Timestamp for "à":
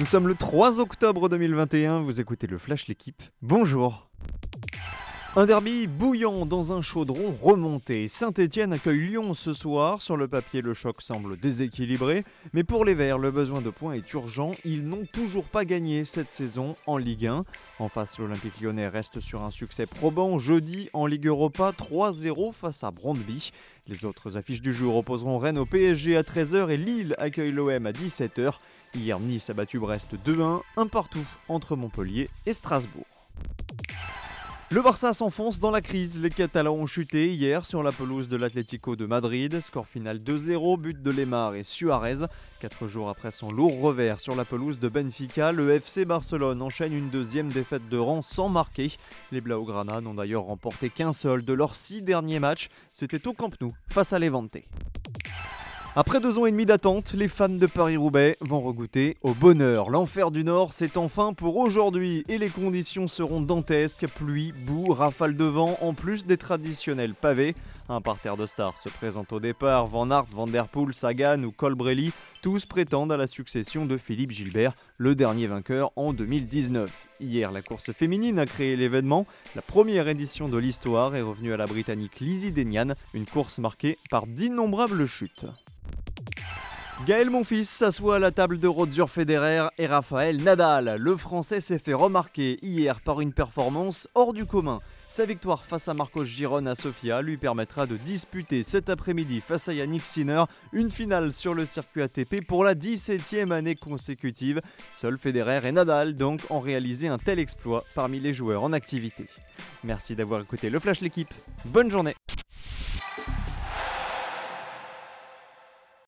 22.84-22.92, 26.16-26.22, 27.86-27.90, 54.12-54.18, 73.12-73.16, 81.52-81.56, 88.16-88.18, 95.88-95.94, 96.64-96.74, 99.68-99.74